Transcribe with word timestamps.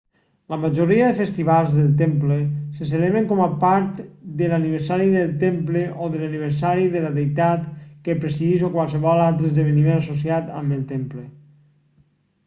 la 0.51 0.57
majoria 0.61 1.01
dels 1.07 1.17
festivals 1.21 1.73
del 1.73 1.89
temple 1.99 2.37
se 2.79 2.87
celebren 2.91 3.27
com 3.31 3.41
a 3.45 3.49
part 3.63 3.99
de 4.39 4.47
l'aniversari 4.53 5.11
del 5.17 5.35
temple 5.45 5.83
o 6.07 6.09
de 6.15 6.23
l'aniversari 6.23 6.89
de 6.95 7.03
la 7.05 7.13
deïtat 7.19 7.69
que 8.09 8.17
presideix 8.27 8.65
o 8.71 8.73
qualsevol 8.79 9.23
altre 9.29 9.51
esdeveniment 9.53 10.01
associat 10.05 10.53
amb 10.63 10.77
el 10.81 10.83
temple 10.97 11.25